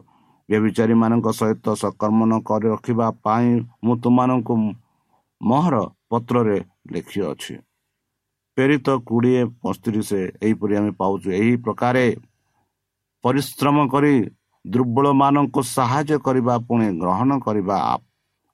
ବ୍ୟବିଚାରୀମାନଙ୍କ 0.49 1.27
ସହିତ 1.41 1.67
ସକର୍ମଣ 1.83 2.33
କରି 2.49 2.67
ରଖିବା 2.75 3.07
ପାଇଁ 3.25 3.49
ମୁଁ 3.85 3.95
ତୁମମାନଙ୍କୁ 4.03 4.55
ମହର 5.41 5.77
ପତ୍ରରେ 6.11 6.59
ଲେଖିଅଛି 6.93 7.55
ପ୍ରେରିତ 8.57 8.89
କୋଡ଼ିଏ 9.09 9.43
ପସ୍ତିରିଶ 9.63 10.11
ଏହିପରି 10.43 10.75
ଆମେ 10.77 10.93
ପାଉଛୁ 11.01 11.29
ଏହି 11.41 11.55
ପ୍ରକାରେ 11.65 12.07
ପରିଶ୍ରମ 13.25 13.77
କରି 13.93 14.15
ଦୁର୍ବଳମାନଙ୍କୁ 14.65 15.61
ସାହାଯ୍ୟ 15.69 16.19
କରିବା 16.27 16.55
ପୁଣି 16.69 16.89
ଗ୍ରହଣ 17.03 17.31
କରିବା 17.47 17.79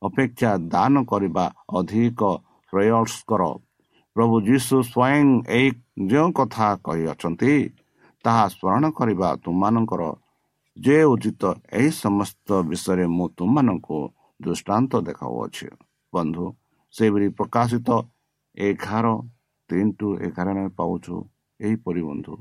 ଅପେକ୍ଷା 0.03 0.51
ଦାନ 0.73 0.95
କରିବା 1.11 1.45
ଅଧିକ 1.79 2.21
ଶ୍ରେୟସ୍କର 2.73 3.43
ପ୍ରଭୁ 4.17 4.37
ଯୀଶୁ 4.49 4.77
ସ୍ୱୟଂ 4.83 5.27
ଏହି 5.57 5.69
ଯେଉଁ 6.11 6.31
କଥା 6.39 6.69
କହିଅଛନ୍ତି 6.87 7.55
ତାହା 8.25 8.45
ସ୍ମରଣ 8.55 8.85
କରିବା 8.99 9.29
ତୁମମାନଙ୍କର 9.45 10.03
ଯେ 10.77 10.99
ଉଚିତ 11.05 11.43
ଏହି 11.73 11.91
ସମସ୍ତ 12.03 12.49
ବିଷୟରେ 12.71 13.07
ମୁଁ 13.17 13.27
ତୁମମାନଙ୍କୁ 13.39 13.99
ଦୃଷ୍ଟାନ୍ତ 14.41 14.93
ଦେଖାଉଅଛି। 15.09 15.69
ବନ୍ଧୁ 16.13 16.45
ସେହିପରି 16.95 17.27
ପ୍ରକାଶିତ 17.39 17.89
ଏଗାର 18.57 19.07
ତିନି 19.71 19.93
ଟୁ 19.99 20.09
ଏଗାର 20.27 20.47
ଆମେ 20.55 20.69
ପାଉଛୁ 20.79 21.15
ଏହିପରି 21.61 22.03
ବନ୍ଧୁ 22.09 22.35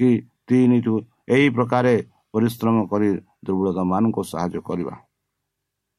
କି 0.00 0.08
ତିନି 0.48 0.78
ଟୁ 0.86 0.94
ଏହି 1.34 1.46
ପ୍ରକାରେ 1.56 1.94
ପରିଶ୍ରମ 2.32 2.76
କରି 2.92 3.08
ଦୁର୍ବଳତାମାନଙ୍କୁ 3.46 4.22
ସାହାଯ୍ୟ 4.32 4.60
କରିବା। 4.68 4.94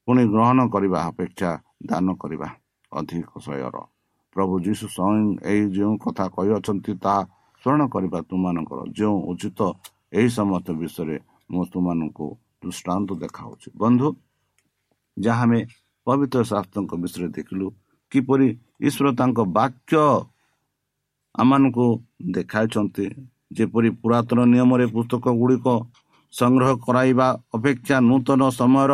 ପୁଣି 0.07 0.23
ଗ୍ରହଣ 0.33 0.59
କରିବା 0.73 0.99
ଅପେକ୍ଷା 1.09 1.51
ଦାନ 1.89 2.07
କରିବା 2.21 2.47
ଅଧିକ 2.91 3.31
ଶୟର 3.45 3.75
ପ୍ରଭୁ 4.35 4.53
ଯୀଶୁ 4.65 4.85
ସ୍ୱୟଂ 4.95 5.25
ଏହି 5.51 5.63
ଯେଉଁ 5.75 5.95
କଥା 6.03 6.25
କହିଅଛନ୍ତି 6.35 6.91
ତାହା 7.03 7.21
ସ୍ମରଣ 7.63 7.81
କରିବା 7.93 8.17
ତୁମମାନଙ୍କର। 8.29 8.79
ଯେଉଁ 8.97 9.17
ଉଚିତ 9.31 9.59
ଏହି 10.17 10.29
ସମସ୍ତ 10.39 10.67
ବିଷୟରେ 10.81 11.17
ମୁଁ 11.51 11.63
ତୁମମାନଙ୍କୁ 11.73 12.27
ଦୃଷ୍ଟାନ୍ତ 12.61 13.09
ଦେଖାଉଛି। 13.23 13.67
ବନ୍ଧୁ 13.81 14.07
ଯାହା 15.17 15.43
ଆମେ 15.45 15.59
ପବିତ୍ର 16.07 16.39
ଶାସ୍ତ୍ରଙ୍କ 16.51 16.93
ବିଷୟରେ 17.03 17.27
ଦେଖିଲୁ 17.37 17.67
କିପରି 18.11 18.47
ଈଶ୍ୱର 18.87 19.07
ତାଙ୍କ 19.19 19.37
ବାକ୍ୟ 19.57 20.01
ଆମମାନଙ୍କୁ 21.35 21.87
ଦେଖାଇଛନ୍ତି 22.35 23.05
ଯେପରି 23.57 23.89
ପୁରାତନ 24.01 24.39
ନିୟମରେ 24.53 24.85
ପୁସ୍ତକ 24.95 25.25
ଗୁଡ଼ିକ 25.39 25.67
ସଂଗ୍ରହ 26.33 26.71
କରାଇବା 26.85 27.27
ଅପେକ୍ଷା 27.55 27.97
ନୂତନ 28.09 28.41
ସମୟର 28.59 28.91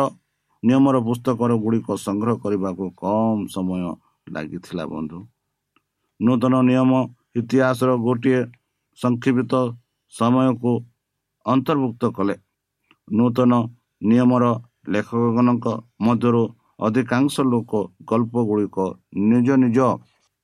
ନିୟମର 0.62 0.96
ପୁସ୍ତକର 1.06 1.50
ଗୁଡ଼ିକ 1.64 1.88
ସଂଗ୍ରହ 2.06 2.34
କରିବାକୁ 2.42 2.84
କମ୍ 3.00 3.42
ସମୟ 3.54 3.82
ଲାଗିଥିଲା 4.26 4.84
ବନ୍ଧୁ। 4.92 5.18
ନୂତନ 6.20 6.54
ନିୟମ 6.68 6.92
ଇତିହାସର 7.40 7.90
ଗୋଟିଏ 8.06 8.40
ସଂକ୍ଷିପ୍ତ 8.98 9.52
ସମୟକୁ 10.12 10.72
ଅନ୍ତର୍ଭୁକ୍ତ 11.46 12.02
କଲେ। 12.16 12.34
ନୂତନ 13.08 13.52
ନିୟମର 14.08 14.44
ଲେଖକମାନଙ୍କ 14.92 15.66
ମଧ୍ୟରୁ 16.04 16.42
ଅଧିକାଂଶ 16.78 17.34
ଲୋକ 17.52 17.72
ଗଳ୍ପ 18.10 18.34
ଗୁଡ଼ିକ 18.48 18.76
ନିଜ 19.30 19.48
ନିଜ 19.62 19.78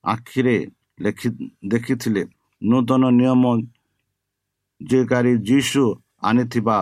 ଆଖିରେ 0.03 0.57
ଲେଖି 1.03 1.27
ଦେଖିଥିଲେ। 1.71 2.23
ନୂତନ 2.61 3.03
ନିୟମ 3.19 3.43
ଯେକାରୀ 4.81 5.33
ଯୀଶୁ 5.47 5.83
ଆଣିଥିବା 6.27 6.77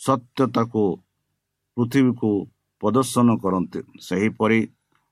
ସତ୍ୟତାକୁ 0.00 0.84
ପୃଥିବୀକୁ 1.76 2.30
ପ୍ରଦର୍ଶନ 2.82 3.28
କରନ୍ତି। 3.42 3.80
ସେହିପରି 4.06 4.60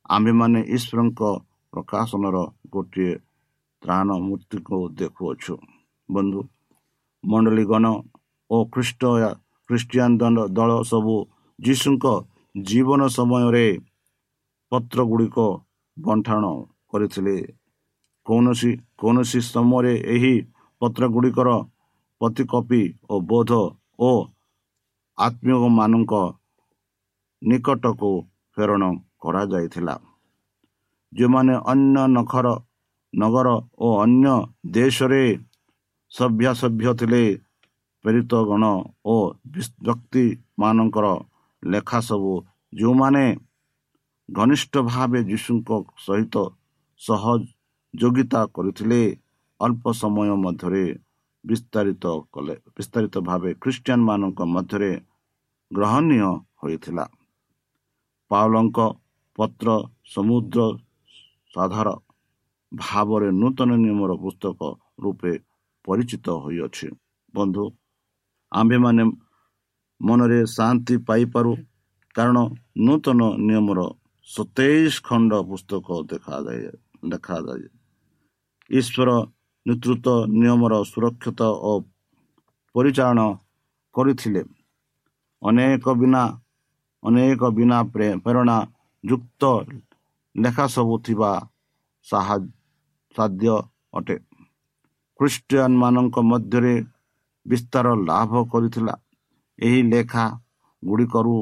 ଆମ୍ଭେମାନେ 0.06 0.60
ଈଶ୍ୱରଙ୍କ 0.76 1.20
ପ୍ରକାଶନର 1.72 2.36
ଗୋଟିଏ 2.72 3.12
ତ୍ରାଣ 3.82 4.08
ମୂର୍ତ୍ତିକୁ 4.26 4.78
ଦେଖୁଅଛୁ। 4.98 5.54
ବନ୍ଧୁ 6.08 6.40
ମଣ୍ଡଳୀଗଣ 7.24 7.84
ଓ 8.50 8.56
ଖ୍ରୀଷ୍ଟ 8.72 9.02
ଖ୍ରୀଷ୍ଟିଆନ 9.68 10.10
ଦଳ 10.56 10.70
ସବୁ 10.90 11.14
ଯୀଶୁଙ୍କ 11.58 12.04
ଜୀବନ 12.54 13.00
ସମୟରେ 13.08 13.66
ପତ୍ର 14.72 14.98
ଗୁଡ଼ିକ 15.10 15.38
ବଣ୍ଟାଣ 15.96 16.44
କରିଥିଲେ। 16.90 17.36
କୌଣସି 18.26 18.70
କୌଣସି 18.98 19.40
ସମୟରେ 19.46 19.94
ଏହି 20.14 20.34
ପତ୍ର 20.82 21.02
ଗୁଡ଼ିକର 21.14 21.48
ପ୍ରତିକପି 22.20 22.82
ଓ 23.10 23.14
ବୋଧ 23.30 23.52
ଓ 24.00 24.10
ଆତ୍ମୀୟମାନଙ୍କ 25.18 26.12
ନିକଟକୁ 27.42 28.10
ପ୍ରେରଣ 28.56 28.82
କରାଯାଇଥିଲା। 29.22 29.94
ଯେଉଁମାନେ 31.12 31.54
ଅନ୍ୟ 31.72 31.96
ନଖର 32.16 32.46
ନଗର 33.14 33.48
ଓ 33.78 33.86
ଅନ୍ୟ 34.04 34.34
ଦେଶରେ 34.74 35.22
ସଭ୍ୟ 36.12 36.48
ସଭ୍ୟ 36.60 36.90
ଥିଲେ 37.00 37.24
ପ୍ରେରିତ 38.04 38.32
ଗଣ 38.48 38.64
ଓ 39.04 39.16
ବ୍ୟକ୍ତିମାନଙ୍କର 39.84 41.06
ଲେଖା 41.64 41.98
ସବୁ 42.08 42.32
ଯେଉଁମାନେ 42.72 43.24
ଘନିଷ୍ଠ 44.28 44.72
ଭାବେ 44.90 45.20
ଯୀଶୁଙ୍କ 45.30 45.70
ସହିତ 46.06 46.34
ସହଯୋଗିତା 47.00 48.40
କରିଥିଲେ 48.56 49.00
ଅଳ୍ପ 49.60 49.84
ସମୟ 50.02 50.30
ମଧ୍ୟରେ 50.44 50.84
ବିସ୍ତାରିତ 51.44 52.04
କଲେ 52.34 52.54
ବିସ୍ତାରିତ 52.76 53.14
ଭାବେ 53.28 53.50
ଖ୍ରୀଷ୍ଟିଆନ 53.62 54.00
ମାନଙ୍କ 54.08 54.40
ମଧ୍ୟରେ 54.54 54.90
ଗ୍ରହଣୀୟ 55.70 56.20
ହୋଇଥିଲା। 56.60 57.04
ପାଉଲଙ୍କ 58.30 58.78
ପତ୍ର 59.38 59.68
ସମୁଦ୍ର 60.14 60.60
ସାଧାର 61.54 61.88
ଭାବରେ 62.72 63.28
ନୂତନ 63.40 63.70
ନିୟମର 63.82 64.12
ପୁସ୍ତକ 64.22 64.60
ରୂପେ 65.02 65.32
ପରିଚିତ 65.84 66.26
ହୋଇଅଛି। 66.42 66.88
ବନ୍ଧୁ 67.34 67.64
ଆମ୍ଭେମାନେ 68.52 69.02
ମନରେ 70.06 70.40
ଶାନ୍ତି 70.56 70.94
ପାଇପାରୁ। 71.08 71.52
କାରଣ 72.14 72.36
ନୂତନ 72.86 73.20
ନିୟମର 73.46 73.80
ସତେଇଶ 74.28 74.94
ଖଣ୍ଡ 75.06 75.30
ପୁସ୍ତକ 75.48 75.86
ଦେଖାଯାଏ 76.10 76.60
ଦେଖାଯାଏ। 77.12 77.66
ଈଶ୍ୱର 78.70 79.08
ନେତୃତ୍ୱ 79.66 80.26
ନିୟମର 80.40 80.72
ସୁରକ୍ଷିତ 80.92 81.40
ଓ 81.68 81.72
ପରିଚାଳନା 82.74 83.26
କରିଥିଲେ। 83.94 84.42
ଅନେକ 85.42 85.84
ବିନା 86.00 86.22
ଅନେକ 87.02 87.42
ବିନା 87.56 87.78
ପ୍ରେରଣା 88.24 88.56
ଯୁକ୍ତ 89.04 89.42
ଲେଖା 90.34 90.66
ସବୁ 90.74 90.94
ଥିବା 91.06 91.30
ସାଧ୍ୟ 92.06 93.54
ଅଟେ। 93.98 94.16
ଖ୍ରୀଷ୍ଟିଆନ 95.20 95.72
ମାନଙ୍କ 95.82 96.16
ମଧ୍ୟରେ 96.30 96.74
ବିସ୍ତାର 97.46 97.86
ଲାଭ 98.08 98.32
କରିଥିଲା। 98.52 98.94
ଏହି 99.58 99.80
ଲେଖା 99.82 100.24
ଗୁଡ଼ିକରୁ 100.82 101.36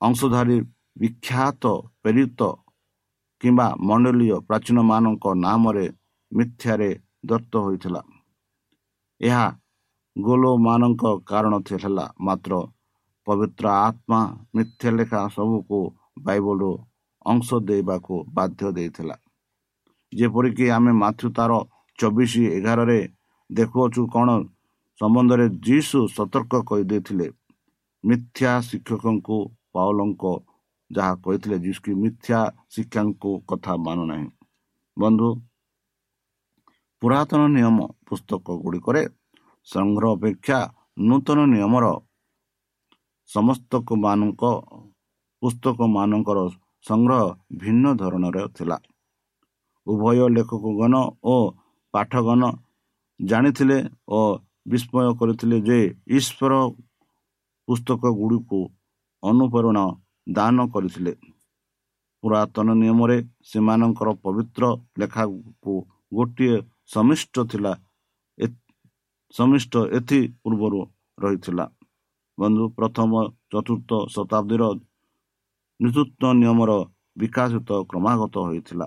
ଅଂଶଧାରୀ 0.00 0.58
ବିଖ୍ୟାତ 0.98 1.64
ପ୍ରେରିତ 2.02 2.40
କିମ୍ବା 3.40 3.66
ମଣ୍ଡଳୀୟ 3.80 4.36
ପ୍ରାଚୀନମାନଙ୍କ 4.48 5.24
ନାମରେ 5.44 5.86
ମିଥ୍ୟାରେ 6.32 6.90
ଦତ୍ତ 7.26 7.52
ହୋଇଥିଲା। 7.58 8.02
ଏହା 9.20 9.46
ଗୋଲମାନଙ୍କ 10.16 11.02
କାରଣ 11.26 11.54
ହେଲା 11.82 12.06
ମାତ୍ର 12.20 12.52
ପବିତ୍ର 13.26 13.64
ଆତ୍ମା 13.86 14.20
ମିଥ୍ୟା 14.54 14.90
ଲେଖା 14.98 15.20
ସବୁକୁ 15.28 15.78
ବାଇବଲରୁ 16.18 16.72
ଅଂଶ 17.26 17.48
ଦେବାକୁ 17.68 18.14
ବାଧ୍ୟ 18.34 18.62
ଦେଇଥିଲା। 18.72 19.16
ଯେପରିକି 20.12 20.66
ଆମେ 20.70 20.92
ମାତୃ 20.92 21.28
ତାର 21.36 21.52
ଚବିଶ 21.98 22.32
ଏଗାରରେ 22.56 23.00
ଦେଖୁଅଛୁ 23.50 24.02
କ'ଣ 24.14 24.28
ସମ୍ବନ୍ଧରେ 25.00 25.46
ଯୀଶୁ 25.66 25.98
ସତର୍କ 26.16 26.52
କରିଦେଇଥିଲେ। 26.68 27.26
ମିଥ୍ୟା 28.04 28.52
ଶିକ୍ଷକଙ୍କୁ 28.68 29.38
ପାଉଲଙ୍କ 29.74 30.24
ଯାହା 30.90 31.12
କହିଥିଲେ 31.24 31.56
ଯୀଶୁ 31.66 31.90
ମିଥ୍ୟା 32.02 32.38
ଶିକ୍ଷାଙ୍କୁ 32.74 33.30
କଥା 33.48 33.72
ମାନୁନାହିଁ। 33.86 34.28
ବନ୍ଧୁ 34.96 35.28
ପୁରାତନ 37.02 37.40
ନିୟମ 37.54 37.78
ପୁସ୍ତକ 38.06 38.46
ଗୁଡ଼ିକରେ 38.62 39.02
ସଂଗ୍ରହ 39.68 40.10
ଅପେକ୍ଷା 40.18 40.58
ନୂତନ 41.08 41.38
ନିୟମର 41.54 41.86
ସମସ୍ତକ 43.30 43.88
ମାନଙ୍କ 44.04 44.42
ପୁସ୍ତକ 45.42 45.78
ମାନଙ୍କର 45.96 46.38
ସଂଗ୍ରହ 46.84 47.22
ଭିନ୍ନ 47.60 47.84
ଧରଣର 48.00 48.38
ଥିଲା। 48.56 48.76
ଉଭୟ 49.86 50.18
ଲେଖକଗଣ 50.36 50.94
ଓ 51.24 51.36
ପାଠଗଣ 51.94 52.42
ଜାଣିଥିଲେ 53.20 53.78
ଓ 54.08 54.20
ବିସ୍ମୟ 54.68 55.08
କରିଥିଲେ 55.20 55.58
ଯେ 55.68 55.78
ଈଶ୍ୱର 56.18 56.52
ପୁସ୍ତକ 57.68 58.02
ଗୁଡ଼ିକୁ 58.18 58.60
ଅନୁପ୍ରେରଣ 59.22 59.78
ଦାନ 60.26 60.56
କରିଥିଲେ। 60.74 61.12
ପୁରାତନ 62.22 62.68
ନିୟମରେ 62.82 63.18
ସେମାନଙ୍କର 63.50 64.08
ପବିତ୍ର 64.24 64.62
ଲେଖାକୁ 65.00 65.74
ଗୋଟିଏ 66.12 66.56
ସମିଷ୍ଟ 66.94 67.34
ଥିଲା 67.50 67.72
ସମିଷ୍ଟ 69.34 69.74
ଏଥି 69.96 70.20
ପୂର୍ବରୁ 70.42 70.80
ରହିଥିଲା। 71.18 71.64
ବନ୍ଧୁ 72.38 72.64
ପ୍ରଥମ 72.76 73.10
ଚତୁର୍ଥ 73.52 73.90
ଶତାବ୍ଦୀର 74.14 74.62
ନେତୃତ୍ୱ 75.80 76.38
ନିୟମର 76.40 76.70
ବିକାଶିତ 77.20 77.70
କ୍ରମାଗତ 77.90 78.34
ହୋଇଥିଲା। 78.46 78.86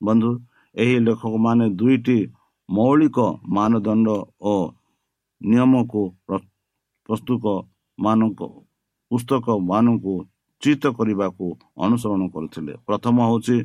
ବନ୍ଧୁ 0.00 0.30
ଏହି 0.74 0.96
ଲେଖକମାନେ 1.06 1.66
ଦୁଇଟି 1.78 2.18
ମୌଳିକ 2.68 3.18
ମାନଦଣ୍ଡ 3.56 4.08
ଓ 4.42 4.54
ନିୟମକୁ 5.40 6.02
ପ୍ରସ୍ତୁତ 7.08 7.44
ମାନଙ୍କ 7.98 8.40
ପୁସ୍ତକ 9.10 9.46
ମାନଙ୍କୁ 9.70 10.14
ଚିତ 10.62 10.82
କରିବାକୁ 10.98 11.46
ଅନୁସରଣ 11.84 12.22
କରୁଥିଲେ। 12.34 12.72
ପ୍ରଥମ 12.86 13.16
ହେଉଛି 13.28 13.56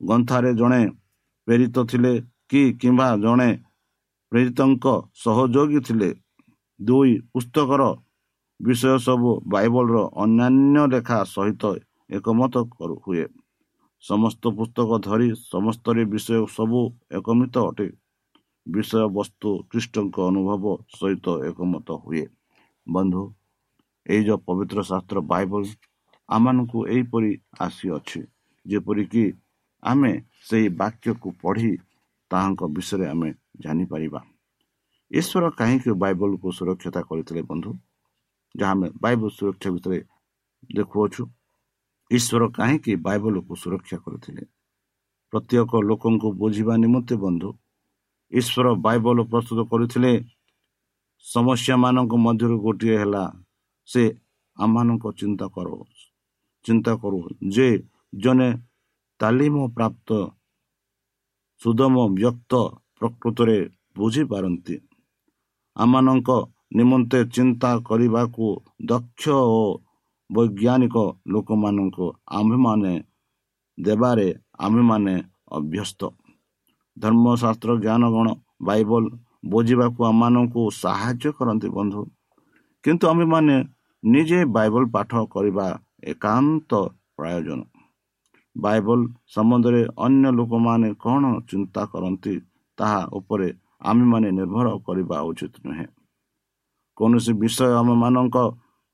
ଗ୍ରନ୍ଥାରେ 0.00 0.50
ଜଣେ 0.60 0.82
ପ୍ରେରିତ 1.48 1.76
ଥିଲେ 1.90 2.12
କି 2.50 2.62
କିମ୍ବା 2.80 3.08
ଜଣେ 3.24 3.50
ପ୍ରେରିତଙ୍କ 4.32 4.86
ସହଯୋଗୀ 5.24 5.80
ଥିଲେ 5.88 6.10
ଦୁଇ 6.80 7.12
ପୁସ୍ତକର 7.32 7.82
ବିଷୟ 8.60 8.94
ସବୁ 9.06 9.30
ବାଇବଲର 9.52 9.96
ଅନ୍ୟାନ୍ୟ 10.22 10.82
ଲେଖା 10.92 11.18
ସହିତ 11.34 11.62
ଏକମତ 12.16 12.54
ହୁଏ। 13.04 13.24
ସମସ୍ତ 14.02 14.42
ପୁସ୍ତକ 14.58 14.90
ଧରି 15.06 15.28
ସମସ୍ତରେ 15.52 16.02
ବିଷୟ 16.12 16.40
ସବୁ 16.56 16.80
ଏକମିତ 17.18 17.56
ଅଟେ। 17.70 17.88
ବିଷୟବସ୍ତୁ 18.68 19.50
ଖ୍ରୀଷ୍ଟଙ୍କ 19.70 20.16
ଅନୁଭବ 20.26 20.64
ସହିତ 20.94 21.26
ଏକମତ 21.48 21.88
ହୁଏ 22.02 22.24
ବନ୍ଧୁ 22.86 23.22
ଏଇ 24.06 24.22
ଯେଉଁ 24.26 24.40
ପବିତ୍ର 24.46 24.78
ଶାସ୍ତ୍ର 24.88 25.18
ବାଇବଲ 25.32 25.62
ଆମମାନଙ୍କୁ 26.28 26.78
ଏହିପରି 26.88 27.30
ଆସିଅଛି 27.60 28.20
ଯେପରିକି 28.66 29.24
ଆମେ 29.82 30.12
ସେହି 30.46 30.68
ବାକ୍ୟକୁ 30.78 31.28
ପଢ଼ି 31.42 31.72
ତାହାଙ୍କ 32.30 32.62
ବିଷୟରେ 32.74 33.06
ଆମେ 33.08 33.30
ଜାଣିପାରିବା 33.62 34.20
ଈଶ୍ୱର 35.10 35.50
କାହିଁକି 35.58 35.90
ବାଇବଲକୁ 36.02 36.48
ସୁରକ୍ଷତା 36.52 37.02
କରିଥିଲେ 37.08 37.42
ବନ୍ଧୁ 37.50 37.70
ଯାହା 38.54 38.72
ଆମେ 38.72 38.88
ବାଇବଲ 39.00 39.28
ସୁରକ୍ଷା 39.30 39.70
ଭିତରେ 39.74 39.98
ଦେଖୁଅଛୁ 40.70 41.22
ଈଶ୍ୱର 42.10 42.42
କାହିଁକି 42.52 42.92
ବାଇବଲକୁ 43.06 43.52
ସୁରକ୍ଷା 43.62 43.98
କରିଥିଲେ 44.04 44.42
ପ୍ରତ୍ୟେକ 45.32 45.70
ଲୋକଙ୍କୁ 45.84 46.28
ବୁଝିବା 46.40 46.74
ନିମନ୍ତେ 46.78 47.14
ବନ୍ଧୁ 47.24 47.48
ଈଶ୍ୱର 48.32 48.66
ବାଇବଲ 48.84 49.18
ପ୍ରସ୍ତୁତ 49.30 49.60
କରିଥିଲେ। 49.70 50.12
ସମସ୍ୟା 51.24 51.74
ମାନଙ୍କ 51.82 52.12
ମଧ୍ୟରୁ 52.24 52.56
ଗୋଟିଏ 52.64 52.96
ହେଲା 53.00 53.24
ସେ 53.88 54.02
ଆମମାନଙ୍କ 54.56 55.04
ଚିନ୍ତା 55.20 55.46
କର 55.54 55.68
ଚିନ୍ତା 56.64 56.92
କରୁ 57.02 57.18
ଯେ 57.54 57.68
ଜଣେ 58.22 58.48
ତାଲିମ 59.20 59.56
ପ୍ରାପ୍ତ 59.76 60.08
ସୁଦମ 61.60 61.94
ବ୍ୟକ୍ତ 62.18 62.52
ପ୍ରକୃତରେ 62.98 63.58
ବୁଝିପାରନ୍ତି 63.98 64.76
ଆମମାନଙ୍କ 65.76 66.30
ନିମନ୍ତେ 66.78 67.18
ଚିନ୍ତା 67.34 67.70
କରିବାକୁ 67.88 68.46
ଦକ୍ଷ 68.90 69.24
ଓ 69.58 69.62
ବୈଜ୍ଞାନିକ 70.30 70.96
ଲୋକମାନଙ୍କୁ 71.32 72.06
ଆମ୍ଭେମାନେ 72.38 72.94
ଦେବାରେ 73.78 74.28
ଆମ୍ଭେମାନେ 74.64 75.14
ଅଭ୍ୟସ୍ତ। 75.58 76.00
ଧର୍ମଶାସ୍ତ୍ର 77.02 77.70
ଜ୍ଞାନ 77.84 78.02
ଗଣ 78.14 78.28
ବାଇବଲ 78.68 79.04
ବୁଝିବାକୁ 79.52 80.00
ଆମମାନଙ୍କୁ 80.10 80.62
ସାହାଯ୍ୟ 80.82 81.30
କରନ୍ତି 81.38 81.68
ବନ୍ଧୁ। 81.68 82.02
କିନ୍ତୁ 82.84 83.04
ଆମେମାନେ 83.12 83.56
ନିଜେ 84.02 84.40
ବାଇବଲ 84.56 84.84
ପାଠ 84.94 85.10
କରିବା 85.34 85.66
ଏକାନ୍ତ 86.12 86.70
ପ୍ରୟୋଜନ। 87.16 87.60
ବାଇବଲ 88.56 89.00
ସମ୍ବନ୍ଧରେ 89.34 89.82
ଅନ୍ୟ 89.96 90.26
ଲୋକମାନେ 90.38 90.88
କ'ଣ 91.04 91.22
ଚିନ୍ତା 91.50 91.82
କରନ୍ତି 91.92 92.34
ତାହା 92.78 93.02
ଉପରେ 93.18 93.48
ଆମେମାନେ 93.80 94.28
ନିର୍ଭର 94.38 94.68
କରିବା 94.86 95.16
ଉଚିତ 95.30 95.54
ନୁହେଁ। 95.66 95.86
କୌଣସି 96.98 97.32
ବିଷୟ 97.42 97.70
ଆମମାନଙ୍କ 97.80 98.36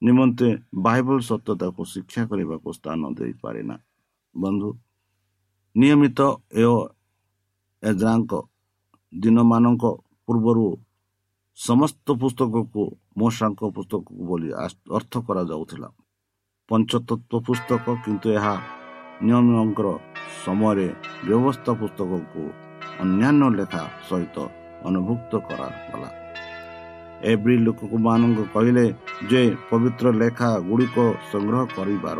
ନିମନ୍ତେ 0.02 0.48
ବାଇବଲ 0.86 1.18
ସତ୍ୟତାକୁ 1.30 1.80
ଶିକ୍ଷା 1.92 2.22
କରିବାକୁ 2.30 2.68
ସ୍ଥାନ 2.78 3.00
ଦେଇପାରେ 3.18 3.60
ନା 3.68 3.76
ବନ୍ଧୁ 4.34 4.68
ନିୟମିତ 5.76 6.20
ଏ 6.54 6.64
ଏଜ୍ରାଙ୍କ 7.88 8.32
ଦିନମାନଙ୍କ 9.12 9.84
ପୂର୍ବରୁ 10.28 10.66
ସମସ୍ତ 11.58 12.06
ପୁସ୍ତକକୁ 12.20 12.82
ମଶାଙ୍କ 13.20 13.62
ପୁସ୍ତକ 13.76 14.04
ବୋଲି 14.28 14.48
ଅର୍ଥ 14.96 15.12
କରାଯାଉଥିଲା। 15.26 15.88
ପଞ୍ଚତତ୍ଵ 16.68 17.32
ପୁସ୍ତକ 17.46 17.84
କିନ୍ତୁ 18.04 18.28
ଏହା 18.38 18.54
ନିୟମଙ୍କର 19.26 19.88
ସମୟରେ 20.44 20.88
ବ୍ୟବସ୍ଥା 21.26 21.72
ପୁସ୍ତକକୁ 21.80 22.42
ଅନ୍ୟାନ୍ୟ 23.04 23.46
ଲେଖା 23.58 23.82
ସହିତ 24.08 24.36
ଅନୁଭୁକ୍ତ 24.88 25.32
କରାଗଲା। 25.48 26.10
ଏଭ୍ରି 27.30 27.56
ଲୋକମାନଙ୍କ 27.66 28.40
କହିଲେ 28.54 28.86
ଯେ 29.30 29.42
ପବିତ୍ର 29.70 30.06
ଲେଖା 30.22 30.50
ଗୁଡ଼ିକ 30.68 30.96
ସଂଗ୍ରହ 31.32 31.62
କରିବାର 31.76 32.18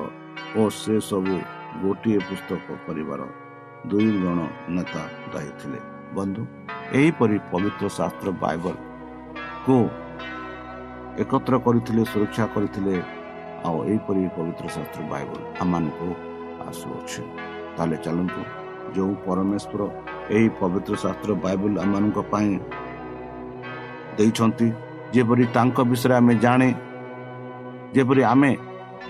ଓ 0.58 0.62
ସେ 0.80 0.94
ସବୁ 1.08 1.36
ଗୋଟିଏ 1.82 2.18
ପୁସ୍ତକ 2.28 2.66
କରିବାର 2.86 3.20
ଦୁଇ 3.90 4.10
ଜଣ 4.20 4.38
ନେତା 4.74 5.02
ଦାୟୀ 5.32 5.50
ଥିଲେ 5.60 5.80
ବନ୍ଧୁ 6.16 6.42
ଏହିପରି 6.92 7.36
ପବିତ୍ର 7.50 7.86
ଶାସ୍ତ୍ର 7.96 8.28
ବାଇବଲକୁ 8.42 9.76
ଏକତ୍ର 11.22 11.54
କରିଥିଲେ 11.66 12.02
ସୁରକ୍ଷା 12.12 12.44
କରିଥିଲେ 12.54 12.94
ଆଉ 13.66 13.78
ଏହିପରି 13.84 14.22
ପବିତ୍ର 14.36 14.66
ଶାସ୍ତ୍ର 14.76 15.02
ବାଇବଲ 15.12 15.40
ଆମମାନଙ୍କୁ 15.62 16.08
ଆସୁଅଛି 16.64 17.22
ତାହେଲେ 17.76 17.96
ଚାଲନ୍ତୁ 18.04 18.42
ଯେଉଁ 18.94 19.12
ପରମେଶ୍ୱର 19.26 19.80
ଏହି 20.30 20.48
ପବିତ୍ର 20.60 20.94
ଶାସ୍ତ୍ର 21.04 21.30
ବାଇବଲ 21.44 21.72
ଆମମାନଙ୍କ 21.84 22.18
ପାଇଁ 22.32 22.52
ଦେଇଛନ୍ତି 24.16 24.68
ଯେପରି 25.14 25.44
ତାଙ୍କ 25.56 25.78
ବିଷୟରେ 25.90 26.14
ଆମେ 26.20 26.34
ଜାଣେ 26.44 26.70
ଯେପରି 27.94 28.22
ଆମେ 28.32 28.50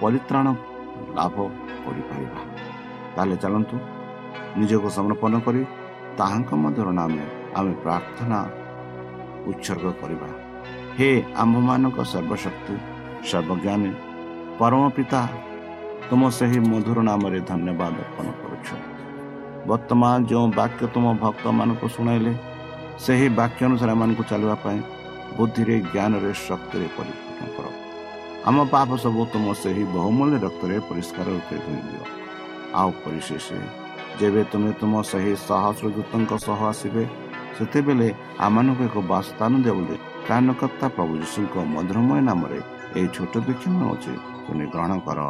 ପରିତ୍ରାଣ 0.01 0.47
ଲାଭ 1.17 1.37
କରିପାରିବା 1.85 2.41
ତାହେଲେ 3.15 3.37
ଚାଲନ୍ତୁ 3.43 3.77
ନିଜକୁ 4.59 4.89
ସମର୍ପଣ 4.97 5.33
କରି 5.47 5.63
ତାହାଙ୍କ 6.19 6.51
ମଧ୍ୟର 6.65 6.89
ନାମେ 6.99 7.25
ଆମେ 7.59 7.73
ପ୍ରାର୍ଥନା 7.85 8.39
ଉତ୍ସର୍ଗ 9.51 9.87
କରିବା 10.01 10.29
ହେ 10.97 11.11
ଆମ୍ଭମାନଙ୍କ 11.43 11.99
ସର୍ବଶକ୍ତି 12.13 12.75
ସର୍ବଜ୍ଞାନୀ 13.29 13.93
ପରମ 14.59 14.83
ପିତା 14.97 15.21
ତୁମ 16.09 16.23
ସେହି 16.39 16.59
ମଧୁର 16.71 16.99
ନାମରେ 17.09 17.39
ଧନ୍ୟବାଦ 17.51 17.95
ଅର୍ପଣ 18.05 18.27
କରୁଛୁ 18.41 18.77
ବର୍ତ୍ତମାନ 19.69 20.13
ଯେଉଁ 20.31 20.47
ବାକ୍ୟ 20.61 20.83
ତୁମ 20.95 21.07
ଭକ୍ତମାନଙ୍କୁ 21.23 21.87
ଶୁଣାଇଲେ 21.95 22.33
ସେହି 23.05 23.29
ବାକ୍ୟ 23.41 23.61
ଅନୁସାରେ 23.69 23.93
ଏମାନଙ୍କୁ 23.97 24.23
ଚାଲିବା 24.31 24.57
ପାଇଁ 24.65 24.79
ବୁଦ୍ଧିରେ 25.37 25.77
ଜ୍ଞାନରେ 25.93 26.31
ଶକ୍ତିରେ 26.41 26.87
ପରିପୂର୍ଣ୍ଣ 26.97 27.45
କର 27.57 27.67
ଆମ 28.49 28.57
ପାପ 28.75 28.89
ସବୁ 29.05 29.23
ତୁମ 29.33 29.47
ସେହି 29.63 29.85
ବହୁମୂଲ୍ୟ 29.95 30.37
ରକ୍ତରେ 30.45 30.77
ପରିଷ୍କାର 30.89 31.27
ରୂପେ 31.37 31.57
ଧୋଇଦିଅ 31.65 32.03
ଆଉ 32.79 32.91
ପରିଶେଷ 33.05 33.47
ଯେବେ 34.21 34.43
ତୁମେ 34.53 34.71
ତୁମ 34.81 34.93
ସେହି 35.11 35.33
ସହସ୍ର 35.49 35.87
ଦୂତଙ୍କ 35.97 36.33
ସହ 36.47 36.61
ଆସିବେ 36.73 37.05
ସେତେବେଳେ 37.57 38.09
ଆମମାନଙ୍କୁ 38.47 38.83
ଏକ 38.89 38.97
ବାସସ୍ଥାନ 39.13 39.53
ଦିଅ 39.65 39.75
ବୋଲି 39.79 39.97
କାନକର୍ତ୍ତା 40.29 40.87
ପ୍ରଭୁ 40.97 41.13
ଯୀଶୁଙ୍କ 41.23 41.55
ମଧୁରମୟ 41.75 42.21
ନାମରେ 42.29 42.59
ଏହି 42.97 43.09
ଛୋଟ 43.17 43.35
ବିକ୍ଷମ 43.47 43.77
ଅଛି 43.93 44.13
ତୁମେ 44.45 44.65
ଗ୍ରହଣ 44.73 44.93
କର। 45.07 45.21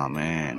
ଆମେନ୍। 0.00 0.58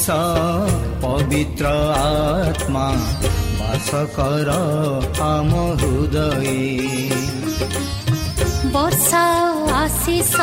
ଆଶିଷ 0.00 0.14
ପବିତ୍ର 1.00 1.70
ଆତ୍ମା 1.96 2.84
ବାସ 3.58 3.90
କର 4.14 4.54
ଆମ 5.24 5.52
ହୃଦୟ 5.80 6.16
ବର୍ଷା 8.72 9.24
ଆଶିଷ 9.74 10.34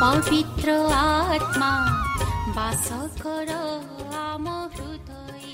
ପବିତ୍ର 0.00 0.68
ଆତ୍ମା 1.00 1.70
ବାସ 2.56 2.88
କର 3.18 3.50
ଆମ 4.24 4.46
ହୃଦୟ 4.72 5.46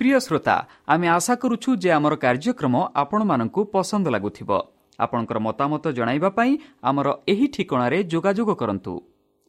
প্রিয় 0.00 0.18
শ্রোতা 0.20 0.56
আমি 0.86 1.06
আশা 1.10 1.34
করুছু 1.42 1.70
যে 1.82 1.90
আমার 1.98 2.14
কার্যক্রম 2.24 2.74
ଆପଣମାନଙ୍କୁ 3.02 3.60
ପସନ୍ଦ 3.74 4.06
ଲାଗୁଥିବ 4.14 4.50
ଆପଣଙ୍କର 4.98 5.38
ମତାମତ 5.46 5.84
ଜଣାଇବା 5.98 6.30
ପାଇଁ 6.38 6.52
ଆମର 6.88 7.08
ଏହି 7.32 7.46
ଠିକଣାରେ 7.54 7.98
ଯୋଗାଯୋଗ 8.12 8.50
କରନ୍ତୁ 8.62 8.94